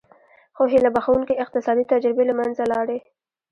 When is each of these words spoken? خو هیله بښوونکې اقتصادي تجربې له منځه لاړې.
خو 0.55 0.63
هیله 0.71 0.89
بښوونکې 0.95 1.41
اقتصادي 1.43 1.83
تجربې 1.91 2.23
له 2.29 2.33
منځه 2.39 2.63
لاړې. 2.71 2.99